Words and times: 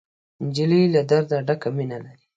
نجلۍ 0.45 0.81
له 0.93 1.01
درده 1.11 1.37
ډکه 1.47 1.69
مینه 1.75 1.97
لري. 2.03 2.23